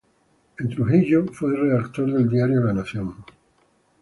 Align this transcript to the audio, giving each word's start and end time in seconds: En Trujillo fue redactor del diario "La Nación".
En 0.57 0.67
Trujillo 0.67 1.27
fue 1.31 1.55
redactor 1.55 2.11
del 2.11 2.27
diario 2.27 2.61
"La 2.63 2.73
Nación". 2.73 3.13